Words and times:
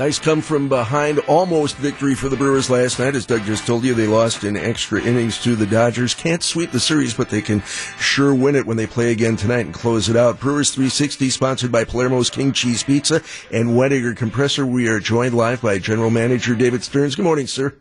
Nice 0.00 0.18
come 0.18 0.40
from 0.40 0.70
behind, 0.70 1.18
almost 1.28 1.76
victory 1.76 2.14
for 2.14 2.30
the 2.30 2.36
Brewers 2.36 2.70
last 2.70 2.98
night. 2.98 3.14
As 3.14 3.26
Doug 3.26 3.44
just 3.44 3.66
told 3.66 3.84
you, 3.84 3.92
they 3.92 4.06
lost 4.06 4.44
in 4.44 4.56
extra 4.56 4.98
innings 4.98 5.36
to 5.42 5.54
the 5.54 5.66
Dodgers. 5.66 6.14
Can't 6.14 6.42
sweep 6.42 6.70
the 6.70 6.80
series, 6.80 7.12
but 7.12 7.28
they 7.28 7.42
can 7.42 7.60
sure 7.98 8.34
win 8.34 8.56
it 8.56 8.64
when 8.64 8.78
they 8.78 8.86
play 8.86 9.12
again 9.12 9.36
tonight 9.36 9.66
and 9.66 9.74
close 9.74 10.08
it 10.08 10.16
out. 10.16 10.40
Brewers 10.40 10.70
360, 10.70 11.28
sponsored 11.28 11.70
by 11.70 11.84
Palermo's 11.84 12.30
King 12.30 12.54
Cheese 12.54 12.82
Pizza 12.82 13.16
and 13.52 13.76
Wettinger 13.76 14.16
Compressor. 14.16 14.64
We 14.64 14.88
are 14.88 15.00
joined 15.00 15.34
live 15.34 15.60
by 15.60 15.76
General 15.76 16.08
Manager 16.08 16.54
David 16.54 16.82
Stearns. 16.82 17.14
Good 17.14 17.26
morning, 17.26 17.46
sir. 17.46 17.74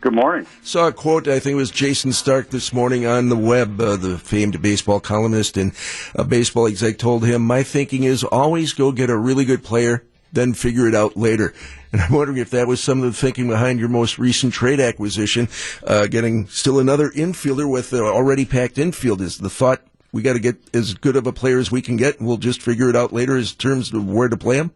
Good 0.00 0.12
morning. 0.12 0.48
Saw 0.64 0.88
a 0.88 0.92
quote, 0.92 1.28
I 1.28 1.38
think 1.38 1.52
it 1.52 1.58
was 1.58 1.70
Jayson 1.70 2.12
Stark 2.14 2.50
this 2.50 2.72
morning 2.72 3.06
on 3.06 3.28
the 3.28 3.36
web, 3.36 3.80
uh, 3.80 3.94
the 3.94 4.18
famed 4.18 4.60
baseball 4.60 4.98
columnist 4.98 5.56
and 5.56 5.72
a 6.16 6.24
baseball 6.24 6.66
exec 6.66 6.98
told 6.98 7.24
him, 7.24 7.42
My 7.42 7.62
thinking 7.62 8.02
is 8.02 8.24
always 8.24 8.72
go 8.72 8.90
get 8.90 9.08
a 9.08 9.16
really 9.16 9.44
good 9.44 9.62
player 9.62 10.02
then 10.34 10.52
figure 10.52 10.86
it 10.86 10.94
out 10.94 11.16
later. 11.16 11.54
And 11.92 12.02
I'm 12.02 12.12
wondering 12.12 12.38
if 12.38 12.50
that 12.50 12.66
was 12.66 12.82
some 12.82 13.02
of 13.02 13.04
the 13.04 13.12
thinking 13.12 13.48
behind 13.48 13.78
your 13.78 13.88
most 13.88 14.18
recent 14.18 14.52
trade 14.52 14.80
acquisition, 14.80 15.48
uh, 15.86 16.06
getting 16.06 16.48
still 16.48 16.78
another 16.78 17.08
infielder 17.10 17.70
with 17.70 17.90
the 17.90 18.02
already 18.02 18.44
packed 18.44 18.78
infield. 18.78 19.20
Is 19.20 19.38
the 19.38 19.50
thought 19.50 19.80
we 20.12 20.22
got 20.22 20.34
to 20.34 20.40
get 20.40 20.56
as 20.74 20.94
good 20.94 21.16
of 21.16 21.26
a 21.26 21.32
player 21.32 21.58
as 21.58 21.70
we 21.70 21.82
can 21.82 21.96
get, 21.96 22.18
and 22.18 22.26
we'll 22.26 22.36
just 22.36 22.62
figure 22.62 22.90
it 22.90 22.96
out 22.96 23.12
later 23.12 23.36
in 23.36 23.44
terms 23.44 23.92
of 23.94 24.08
where 24.08 24.28
to 24.28 24.36
play 24.36 24.56
him? 24.56 24.72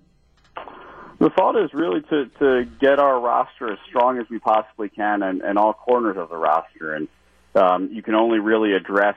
The 1.19 1.31
thought 1.31 1.57
is 1.57 1.75
really 1.75 2.03
to, 2.03 2.27
to 2.39 2.65
get 2.81 3.01
our 3.01 3.19
roster 3.19 3.73
as 3.73 3.79
strong 3.89 4.19
as 4.19 4.27
we 4.31 4.39
possibly 4.39 4.89
can 4.89 5.25
and, 5.25 5.43
and 5.43 5.59
all 5.59 5.73
corners 5.73 6.17
of 6.17 6.29
the 6.29 6.37
roster. 6.37 6.95
And 6.95 7.09
um, 7.57 7.91
you 7.93 8.03
can 8.03 8.15
only 8.15 8.39
really 8.39 8.73
address 8.73 9.17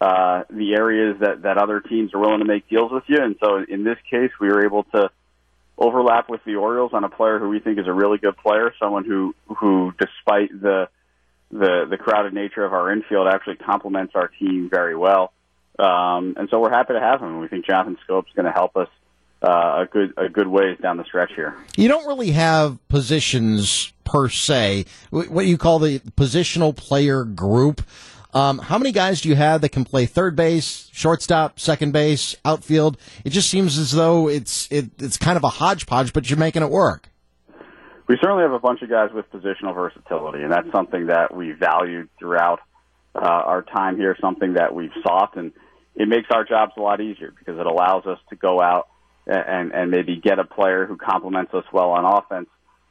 uh, 0.00 0.42
the 0.50 0.74
areas 0.74 1.18
that, 1.20 1.42
that 1.42 1.58
other 1.58 1.80
teams 1.80 2.12
are 2.12 2.18
willing 2.18 2.40
to 2.40 2.44
make 2.44 2.68
deals 2.68 2.90
with 2.90 3.04
you. 3.06 3.22
And 3.22 3.36
so 3.40 3.64
in 3.68 3.84
this 3.84 3.98
case, 4.10 4.32
we 4.40 4.48
were 4.48 4.64
able 4.64 4.82
to 4.94 5.10
with 6.28 6.42
the 6.44 6.56
Orioles 6.56 6.92
on 6.94 7.04
a 7.04 7.08
player 7.08 7.38
who 7.38 7.48
we 7.48 7.60
think 7.60 7.78
is 7.78 7.86
a 7.86 7.92
really 7.92 8.18
good 8.18 8.36
player, 8.36 8.72
someone 8.80 9.04
who 9.04 9.34
who 9.58 9.92
despite 9.98 10.50
the 10.60 10.88
the 11.50 11.86
the 11.88 11.96
crowded 11.96 12.34
nature 12.34 12.64
of 12.64 12.72
our 12.72 12.92
infield 12.92 13.28
actually 13.28 13.56
complements 13.56 14.12
our 14.14 14.28
team 14.28 14.68
very 14.70 14.96
well. 14.96 15.32
Um, 15.78 16.34
and 16.36 16.48
so 16.50 16.60
we're 16.60 16.70
happy 16.70 16.94
to 16.94 17.00
have 17.00 17.20
him. 17.20 17.40
We 17.40 17.48
think 17.48 17.66
Jonathan 17.66 17.96
Schoop's 18.04 18.32
going 18.34 18.46
to 18.46 18.52
help 18.52 18.76
us 18.76 18.88
uh, 19.42 19.84
a 19.84 19.88
good 19.90 20.12
a 20.16 20.28
good 20.28 20.48
ways 20.48 20.78
down 20.82 20.96
the 20.96 21.04
stretch 21.04 21.32
here. 21.34 21.56
You 21.76 21.88
don't 21.88 22.06
really 22.06 22.32
have 22.32 22.78
positions 22.88 23.92
per 24.04 24.28
se. 24.28 24.86
What 25.10 25.46
you 25.46 25.56
call 25.56 25.78
the 25.78 26.00
positional 26.00 26.74
player 26.74 27.24
group. 27.24 27.82
Um, 28.34 28.58
how 28.58 28.76
many 28.76 28.92
guys 28.92 29.22
do 29.22 29.30
you 29.30 29.36
have 29.36 29.62
that 29.62 29.70
can 29.70 29.84
play 29.84 30.04
third 30.04 30.36
base, 30.36 30.90
shortstop, 30.92 31.58
second 31.58 31.92
base, 31.92 32.36
outfield? 32.44 32.98
It 33.24 33.30
just 33.30 33.48
seems 33.48 33.78
as 33.78 33.92
though 33.92 34.28
it's 34.28 34.70
it, 34.70 34.90
it's 34.98 35.16
kind 35.16 35.36
of 35.36 35.44
a 35.44 35.48
hodgepodge, 35.48 36.12
but 36.12 36.28
you're 36.28 36.38
making 36.38 36.62
it 36.62 36.70
work. 36.70 37.08
We 38.06 38.16
certainly 38.22 38.42
have 38.42 38.52
a 38.52 38.58
bunch 38.58 38.82
of 38.82 38.90
guys 38.90 39.10
with 39.14 39.30
positional 39.30 39.74
versatility, 39.74 40.42
and 40.42 40.52
that's 40.52 40.70
something 40.72 41.06
that 41.06 41.34
we 41.34 41.52
valued 41.52 42.08
throughout 42.18 42.60
uh, 43.14 43.20
our 43.20 43.62
time 43.62 43.96
here. 43.96 44.16
Something 44.20 44.54
that 44.54 44.74
we've 44.74 44.92
sought, 45.02 45.36
and 45.36 45.52
it 45.94 46.08
makes 46.08 46.28
our 46.30 46.44
jobs 46.44 46.72
a 46.76 46.80
lot 46.80 47.00
easier 47.00 47.32
because 47.38 47.58
it 47.58 47.66
allows 47.66 48.06
us 48.06 48.18
to 48.28 48.36
go 48.36 48.60
out 48.60 48.88
and 49.26 49.72
and 49.72 49.90
maybe 49.90 50.16
get 50.16 50.38
a 50.38 50.44
player 50.44 50.84
who 50.84 50.98
complements 50.98 51.52
us 51.54 51.64
well 51.72 51.90
on 51.90 52.04
offense, 52.04 52.48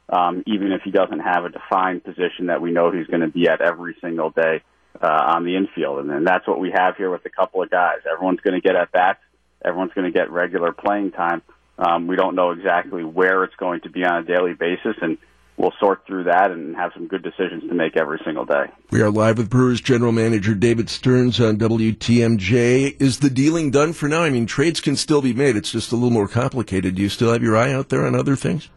um, 0.08 0.42
even 0.48 0.72
if 0.72 0.82
he 0.82 0.90
doesn't 0.90 1.20
have 1.20 1.44
a 1.44 1.48
defined 1.48 2.02
position 2.02 2.46
that 2.46 2.60
we 2.60 2.72
know 2.72 2.90
he's 2.90 3.06
going 3.06 3.20
to 3.20 3.28
be 3.28 3.48
at 3.48 3.60
every 3.60 3.96
single 4.00 4.30
day 4.30 4.62
uh, 5.00 5.06
on 5.06 5.44
the 5.44 5.56
infield, 5.56 6.00
and, 6.00 6.10
and 6.10 6.26
that's 6.26 6.46
what 6.46 6.58
we 6.58 6.72
have 6.74 6.96
here 6.96 7.10
with 7.10 7.24
a 7.24 7.30
couple 7.30 7.62
of 7.62 7.70
guys. 7.70 7.98
Everyone's 8.10 8.40
going 8.40 8.60
to 8.60 8.60
get 8.60 8.76
at 8.76 8.90
bats. 8.92 9.20
Everyone's 9.64 9.92
going 9.92 10.10
to 10.10 10.16
get 10.16 10.30
regular 10.30 10.72
playing 10.72 11.12
time. 11.12 11.42
Um, 11.78 12.06
we 12.06 12.16
don't 12.16 12.34
know 12.34 12.50
exactly 12.50 13.04
where 13.04 13.44
it's 13.44 13.54
going 13.56 13.82
to 13.82 13.90
be 13.90 14.04
on 14.04 14.16
a 14.18 14.22
daily 14.24 14.54
basis, 14.54 14.96
and 15.00 15.18
we'll 15.56 15.72
sort 15.78 16.04
through 16.06 16.24
that 16.24 16.50
and 16.50 16.74
have 16.74 16.92
some 16.94 17.06
good 17.06 17.22
decisions 17.22 17.62
to 17.68 17.74
make 17.74 17.96
every 17.96 18.20
single 18.24 18.44
day. 18.44 18.66
We 18.90 19.00
are 19.02 19.10
live 19.10 19.38
with 19.38 19.50
Brewers 19.50 19.80
general 19.80 20.12
manager 20.12 20.54
David 20.54 20.90
Stearns 20.90 21.40
on 21.40 21.56
WTMJ. 21.58 23.00
Is 23.00 23.20
the 23.20 23.30
dealing 23.30 23.70
done 23.70 23.92
for 23.92 24.08
now? 24.08 24.22
I 24.22 24.30
mean, 24.30 24.46
trades 24.46 24.80
can 24.80 24.96
still 24.96 25.22
be 25.22 25.32
made. 25.32 25.56
It's 25.56 25.70
just 25.70 25.92
a 25.92 25.94
little 25.94 26.10
more 26.10 26.28
complicated. 26.28 26.96
Do 26.96 27.02
you 27.02 27.08
still 27.08 27.32
have 27.32 27.42
your 27.42 27.56
eye 27.56 27.72
out 27.72 27.88
there 27.88 28.06
on 28.06 28.16
other 28.16 28.34
things? 28.34 28.68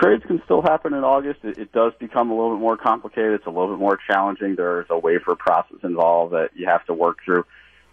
Trades 0.00 0.24
can 0.26 0.40
still 0.44 0.62
happen 0.62 0.94
in 0.94 1.04
August. 1.04 1.40
It, 1.42 1.58
it 1.58 1.72
does 1.72 1.92
become 2.00 2.30
a 2.30 2.34
little 2.34 2.56
bit 2.56 2.60
more 2.60 2.76
complicated. 2.76 3.34
It's 3.34 3.46
a 3.46 3.50
little 3.50 3.68
bit 3.68 3.78
more 3.78 3.98
challenging. 4.10 4.54
There's 4.56 4.86
a 4.88 4.98
waiver 4.98 5.36
process 5.36 5.78
involved 5.82 6.32
that 6.32 6.50
you 6.54 6.66
have 6.66 6.84
to 6.86 6.94
work 6.94 7.18
through. 7.24 7.44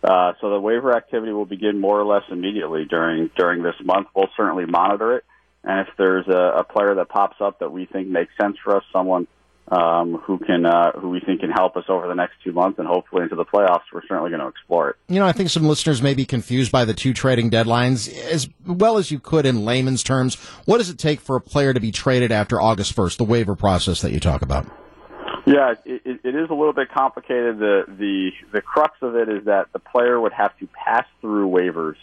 Uh, 0.04 0.34
so 0.40 0.52
the 0.52 0.60
waiver 0.60 0.96
activity 0.96 1.34
will 1.34 1.46
begin 1.46 1.82
more 1.82 2.00
or 2.00 2.06
less 2.06 2.24
immediately 2.32 2.86
during 2.86 3.30
during 3.36 3.64
this 3.64 3.76
month. 3.84 4.08
We'll 4.16 4.30
certainly 4.38 4.66
monitor 4.66 5.18
it, 5.18 5.26
and 5.64 5.88
if 5.88 5.94
there's 5.98 6.28
a, 6.28 6.60
a 6.60 6.64
player 6.64 6.96
that 6.96 7.10
pops 7.10 7.38
up 7.42 7.60
that 7.60 7.72
we 7.72 7.88
think 7.88 8.08
makes 8.08 8.32
sense 8.40 8.58
for 8.64 8.78
us, 8.78 8.84
someone 8.94 9.28
um, 9.70 10.16
who 10.26 10.38
can 10.38 10.66
uh, 10.66 10.92
who 10.94 11.10
we 11.10 11.20
think 11.20 11.42
can 11.42 11.52
help 11.52 11.76
us 11.76 11.84
over 11.90 12.08
the 12.08 12.16
next 12.16 12.36
two 12.44 12.52
months 12.52 12.80
and 12.80 12.88
hopefully 12.88 13.24
into 13.24 13.36
the 13.36 13.46
playoffs. 13.46 13.82
We're 13.94 14.02
certainly 14.08 14.30
going 14.30 14.42
to 14.42 14.48
explore 14.48 14.92
it. 14.92 14.96
You 15.08 15.20
know, 15.20 15.26
I 15.26 15.34
think 15.34 15.50
some 15.50 15.68
listeners 15.68 16.02
may 16.02 16.14
be 16.14 16.26
confused 16.26 16.72
by 16.72 16.86
the 16.86 16.94
two 16.94 17.14
trading 17.14 17.52
deadlines. 17.52 18.12
As 18.32 18.50
well 18.66 18.98
as 18.98 19.12
you 19.12 19.20
could 19.20 19.46
in 19.46 19.66
layman's 19.66 20.04
terms, 20.04 20.36
what 20.66 20.78
does 20.78 20.90
it 20.90 20.98
take 20.98 21.20
for 21.20 21.36
a 21.36 21.42
player 21.42 21.74
to 21.74 21.80
be 21.80 21.92
traded 21.92 22.32
after 22.32 22.62
August 22.62 22.94
first? 22.94 23.18
The 23.18 23.26
waiver 23.26 23.56
process 23.56 24.02
that 24.02 24.12
you 24.12 24.20
talk 24.20 24.42
about. 24.42 24.66
Yeah, 25.46 25.76
it, 25.86 26.02
it, 26.04 26.20
it 26.24 26.36
is 26.36 26.50
a 26.50 26.54
little 26.54 26.74
bit 26.74 26.90
complicated. 26.92 27.60
The 27.60 27.84
the 27.88 28.32
the 28.54 28.62
crux 28.62 28.98
of 29.02 29.16
it 29.16 29.30
is 29.30 29.46
that 29.46 29.68
the 29.74 29.80
player 29.80 30.20
would 30.20 30.34
have 30.34 30.58
to 30.60 30.68
pass 30.68 31.06
through 31.22 31.50
waivers 31.50 31.96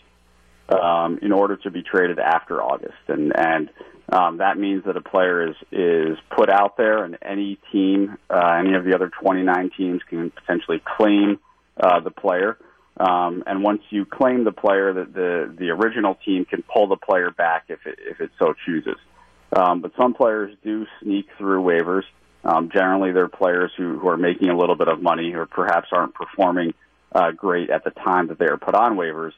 um, 0.69 1.19
in 1.23 1.33
order 1.33 1.57
to 1.57 1.71
be 1.71 1.83
traded 1.83 2.19
after 2.19 2.63
August, 2.63 2.95
and 3.09 3.33
and 3.37 3.71
um, 4.11 4.39
that 4.39 4.59
means 4.59 4.85
that 4.85 4.97
a 4.97 5.01
player 5.01 5.49
is 5.49 5.57
is 5.73 6.19
put 6.35 6.51
out 6.51 6.77
there, 6.77 7.05
and 7.05 7.19
any 7.23 7.59
team, 7.73 8.17
uh, 8.31 8.57
any 8.59 8.75
of 8.75 8.85
the 8.85 8.95
other 8.95 9.11
29 9.21 9.71
teams, 9.77 10.03
can 10.09 10.31
potentially 10.31 10.83
claim 10.97 11.39
uh, 11.81 12.01
the 12.01 12.11
player. 12.11 12.59
Um, 12.97 13.43
and 13.47 13.63
once 13.65 13.83
you 13.91 14.05
claim 14.05 14.45
the 14.45 14.53
player, 14.53 14.93
the, 14.93 15.05
the 15.05 15.55
the 15.59 15.71
original 15.71 16.17
team 16.25 16.45
can 16.45 16.63
pull 16.63 16.89
the 16.89 16.97
player 16.97 17.31
back 17.31 17.65
if 17.69 17.81
it 17.87 17.99
if 17.99 18.21
it 18.21 18.31
so 18.39 18.55
chooses. 18.67 18.97
Um, 19.55 19.81
but 19.81 19.93
some 19.97 20.15
players 20.15 20.57
do 20.65 20.87
sneak 21.03 21.27
through 21.39 21.63
waivers. 21.63 22.03
Um, 22.45 22.71
generally, 22.75 23.13
they're 23.13 23.29
players 23.29 23.71
who, 23.77 23.99
who 23.99 24.09
are 24.09 24.17
making 24.17 24.51
a 24.51 24.57
little 24.57 24.77
bit 24.77 24.89
of 24.89 25.01
money 25.01 25.35
or 25.35 25.47
perhaps 25.47 25.89
aren't 25.93 26.15
performing 26.15 26.75
uh, 27.15 27.31
great 27.31 27.71
at 27.71 27.85
the 27.85 27.91
time 27.91 28.29
that 28.29 28.39
they 28.39 28.47
are 28.47 28.59
put 28.59 28.75
on 28.75 28.97
waivers. 28.97 29.33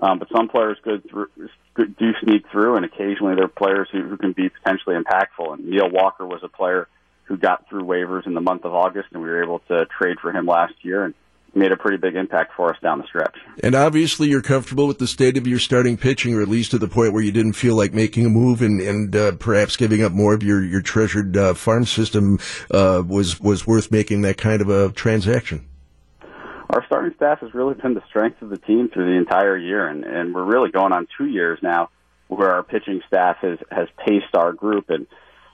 Um, 0.00 0.18
but 0.18 0.28
some 0.34 0.48
players 0.48 0.78
good 0.82 1.08
through, 1.10 1.26
do 1.76 2.12
sneak 2.22 2.44
through, 2.52 2.76
and 2.76 2.84
occasionally 2.84 3.34
there 3.34 3.44
are 3.44 3.48
players 3.48 3.88
who, 3.90 4.02
who 4.02 4.16
can 4.16 4.32
be 4.32 4.48
potentially 4.48 4.96
impactful. 4.96 5.54
And 5.54 5.66
Neil 5.66 5.90
Walker 5.90 6.26
was 6.26 6.40
a 6.44 6.48
player 6.48 6.88
who 7.24 7.36
got 7.36 7.68
through 7.68 7.82
waivers 7.82 8.26
in 8.26 8.34
the 8.34 8.40
month 8.40 8.64
of 8.64 8.74
August, 8.74 9.08
and 9.12 9.22
we 9.22 9.28
were 9.28 9.42
able 9.42 9.58
to 9.68 9.86
trade 9.86 10.18
for 10.20 10.32
him 10.32 10.46
last 10.46 10.74
year 10.82 11.04
and 11.04 11.14
made 11.54 11.72
a 11.72 11.76
pretty 11.76 11.96
big 11.96 12.14
impact 12.14 12.52
for 12.56 12.72
us 12.72 12.80
down 12.80 12.98
the 12.98 13.06
stretch. 13.06 13.36
And 13.62 13.74
obviously, 13.74 14.28
you're 14.28 14.42
comfortable 14.42 14.86
with 14.86 14.98
the 14.98 15.06
state 15.06 15.36
of 15.36 15.46
your 15.46 15.58
starting 15.58 15.96
pitching, 15.96 16.34
or 16.34 16.42
at 16.42 16.48
least 16.48 16.70
to 16.70 16.78
the 16.78 16.88
point 16.88 17.12
where 17.12 17.22
you 17.22 17.32
didn't 17.32 17.54
feel 17.54 17.76
like 17.76 17.92
making 17.92 18.26
a 18.26 18.30
move 18.30 18.62
and, 18.62 18.80
and 18.80 19.16
uh, 19.16 19.32
perhaps 19.32 19.76
giving 19.76 20.02
up 20.02 20.12
more 20.12 20.34
of 20.34 20.42
your 20.42 20.62
your 20.62 20.82
treasured 20.82 21.36
uh, 21.36 21.54
farm 21.54 21.84
system 21.84 22.38
uh, 22.70 23.02
was 23.06 23.40
was 23.40 23.66
worth 23.66 23.90
making 23.90 24.22
that 24.22 24.36
kind 24.36 24.62
of 24.62 24.68
a 24.68 24.92
transaction 24.92 25.67
our 26.70 26.84
starting 26.86 27.14
staff 27.16 27.40
has 27.40 27.54
really 27.54 27.74
been 27.74 27.94
the 27.94 28.02
strength 28.08 28.42
of 28.42 28.50
the 28.50 28.58
team 28.58 28.88
through 28.88 29.06
the 29.06 29.18
entire 29.18 29.56
year, 29.56 29.86
and, 29.86 30.04
and 30.04 30.34
we're 30.34 30.44
really 30.44 30.70
going 30.70 30.92
on 30.92 31.06
two 31.16 31.26
years 31.26 31.58
now 31.62 31.90
where 32.28 32.52
our 32.52 32.62
pitching 32.62 33.00
staff 33.06 33.38
has 33.40 33.58
has 33.70 33.88
paced 33.96 34.34
our 34.34 34.52
group, 34.52 34.90
and 34.90 35.06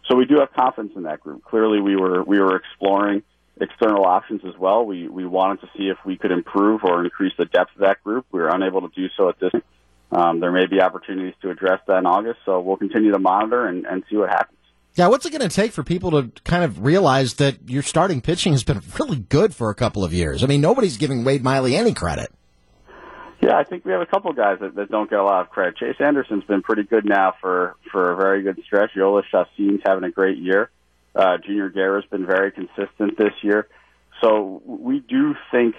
so 0.08 0.16
we 0.16 0.25
do 0.25 0.41
have 0.41 0.52
confidence 0.52 0.94
in 0.97 1.04
that 1.04 1.20
group. 1.20 1.44
Clearly, 1.44 1.80
we 1.80 1.97
were 1.97 2.22
we 2.22 2.41
were 2.41 2.56
exploring 2.56 3.22
external 3.60 4.04
options 4.04 4.42
as 4.44 4.58
well. 4.58 4.84
We 4.84 5.06
we 5.06 5.25
wanted 5.25 5.60
to 5.60 5.69
see 5.76 5.88
if 5.88 5.98
we 6.04 6.16
could 6.16 6.32
improve 6.32 6.80
or 6.84 7.04
increase 7.04 7.32
the 7.38 7.44
depth 7.44 7.76
of 7.76 7.82
that 7.82 8.02
group. 8.02 8.26
We 8.32 8.41
were 8.41 8.48
unable 8.48 8.81
to 8.81 8.94
do 8.94 9.08
so 9.16 9.28
at 9.28 9.38
this. 9.38 9.52
Um, 10.10 10.41
there 10.41 10.52
may 10.52 10.66
be 10.66 10.81
opportunities 10.81 11.34
to 11.42 11.50
address 11.50 11.81
that 11.86 11.98
in 11.98 12.06
August, 12.06 12.41
so 12.44 12.60
we'll 12.60 12.76
continue 12.76 13.12
to 13.12 13.19
monitor 13.19 13.66
and, 13.66 13.86
and 13.86 14.04
see 14.10 14.16
what 14.16 14.31
happens. 14.31 14.53
Yeah, 14.96 15.08
what's 15.08 15.26
it 15.26 15.31
going 15.31 15.49
to 15.49 15.55
take 15.55 15.73
for 15.73 15.82
people 15.82 16.12
to 16.12 16.31
kind 16.44 16.62
of 16.62 16.85
realize 16.85 17.35
that 17.35 17.69
your 17.69 17.82
starting 17.82 18.20
pitching 18.20 18.52
has 18.52 18.62
been 18.62 18.81
really 18.99 19.19
good 19.19 19.52
for 19.52 19.69
a 19.70 19.75
couple 19.75 20.05
of 20.05 20.12
years? 20.12 20.44
I 20.44 20.46
mean, 20.46 20.61
nobody's 20.61 20.96
giving 20.96 21.25
Wade 21.25 21.43
Miley 21.43 21.75
any 21.75 21.93
credit. 21.93 22.32
Yeah, 23.43 23.56
I 23.56 23.64
think 23.64 23.85
we 23.85 23.93
have 23.93 24.00
a 24.00 24.06
couple 24.06 24.32
guys 24.32 24.58
that, 24.61 24.76
that 24.76 24.91
don't 24.91 25.11
get 25.11 25.19
a 25.19 25.25
lot 25.25 25.43
of 25.43 25.50
credit. 25.50 25.76
Chase 25.76 25.96
Anderson's 25.99 26.44
been 26.44 26.62
pretty 26.62 26.85
good 26.85 27.05
now 27.05 27.35
for 27.41 27.75
for 27.91 28.12
a 28.12 28.17
very 28.17 28.43
good 28.43 28.58
stretch. 28.64 28.91
Jhoulys 28.96 29.25
Chacín's 29.32 29.82
having 29.85 30.05
a 30.05 30.11
great 30.11 30.38
year. 30.38 30.70
Uh, 31.14 31.37
Junior 31.44 31.69
Guerra's 31.69 32.06
been 32.11 32.25
very 32.25 32.52
consistent 32.52 33.19
this 33.19 33.35
year. 33.43 33.69
So 34.23 34.62
we 34.64 35.00
do 35.00 35.35
think 35.50 35.75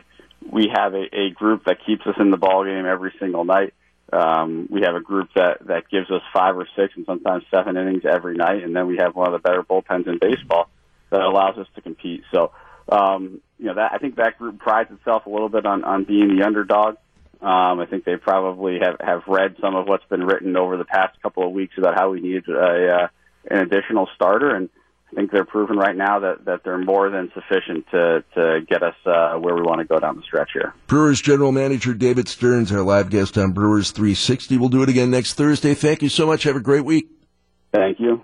we 0.52 0.70
have 0.74 0.94
a, 0.94 1.06
a 1.12 1.32
group 1.32 1.66
that 1.66 1.78
keeps 1.86 2.06
us 2.06 2.16
in 2.20 2.32
the 2.32 2.38
ball 2.38 2.66
game 2.66 2.86
every 2.86 3.14
single 3.20 3.46
night. 3.46 3.74
Um, 4.14 4.68
we 4.70 4.82
have 4.82 4.96
a 4.96 5.02
group 5.02 5.30
that 5.36 5.66
that 5.68 5.90
gives 5.90 6.10
us 6.12 6.22
five 6.34 6.56
or 6.58 6.68
six 6.76 6.94
and 6.96 7.06
sometimes 7.06 7.44
seven 7.50 7.76
innings 7.76 8.04
every 8.06 8.36
night, 8.36 8.64
and 8.64 8.76
then 8.76 8.88
we 8.88 8.98
have 8.98 9.16
one 9.16 9.28
of 9.28 9.34
the 9.34 9.40
better 9.40 9.64
bullpens 9.64 10.08
in 10.08 10.20
baseball 10.20 10.70
that 11.10 11.22
allows 11.22 11.58
us 11.58 11.68
to 11.76 11.82
compete. 11.82 12.24
So, 12.34 12.52
um, 12.90 13.42
you 13.58 13.66
know, 13.66 13.76
that 13.76 13.92
I 13.94 13.98
think 13.98 14.18
that 14.18 14.38
group 14.38 14.60
prides 14.60 14.92
itself 14.92 15.26
a 15.26 15.30
little 15.30 15.50
bit 15.50 15.66
on 15.66 15.84
on 15.84 16.04
being 16.04 16.38
the 16.38 16.46
underdog. 16.46 16.98
Um, 17.42 17.80
I 17.80 17.86
think 17.90 18.06
they 18.06 18.16
probably 18.16 18.80
have 18.80 18.98
have 19.00 19.24
read 19.28 19.56
some 19.60 19.76
of 19.76 19.88
what's 19.88 20.06
been 20.06 20.24
written 20.24 20.56
over 20.56 20.78
the 20.78 20.86
past 20.86 21.20
couple 21.22 21.46
of 21.46 21.52
weeks 21.52 21.74
about 21.78 21.96
how 21.96 22.12
we 22.12 22.22
need 22.22 22.48
a 22.48 22.94
uh, 22.94 23.08
an 23.50 23.58
additional 23.60 24.08
starter, 24.16 24.56
and 24.56 24.70
I 25.16 25.20
think 25.20 25.32
they're 25.32 25.46
proven 25.46 25.78
right 25.78 25.96
now 25.96 26.20
that, 26.20 26.44
that 26.44 26.66
they're 26.66 26.78
more 26.78 27.10
than 27.10 27.32
sufficient 27.34 27.86
to, 27.92 28.24
to 28.34 28.60
get 28.68 28.84
us 28.84 28.96
uh, 29.06 29.36
where 29.36 29.56
we 29.56 29.62
want 29.62 29.80
to 29.80 29.86
go 29.86 29.98
down 29.98 30.18
the 30.18 30.24
stretch 30.24 30.50
here. 30.52 30.74
Brewers 30.88 31.22
General 31.22 31.54
Manager 31.54 31.94
David 31.94 32.28
Stearns, 32.28 32.70
our 32.70 32.82
live 32.82 33.10
guest 33.10 33.38
on 33.38 33.54
Brewers 33.54 33.92
360. 33.92 34.58
We'll 34.58 34.68
do 34.68 34.84
it 34.84 34.90
again 34.90 35.12
next 35.12 35.36
Thursday. 35.36 35.74
Thank 35.74 36.02
you 36.02 36.10
so 36.10 36.28
much. 36.28 36.44
Have 36.44 36.58
a 36.58 36.60
great 36.62 36.84
week. 36.84 37.08
Thank 37.72 38.02
you. 38.02 38.22